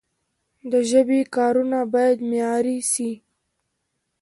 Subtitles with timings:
[0.71, 3.11] د ژبي کارونه باید معیاري سی.